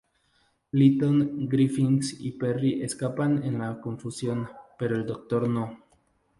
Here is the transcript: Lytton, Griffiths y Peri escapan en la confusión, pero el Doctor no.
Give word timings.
Lytton, 0.73 1.47
Griffiths 1.47 2.19
y 2.21 2.31
Peri 2.31 2.81
escapan 2.81 3.43
en 3.43 3.59
la 3.59 3.79
confusión, 3.79 4.49
pero 4.79 4.95
el 4.95 5.05
Doctor 5.05 5.47
no. 5.47 5.83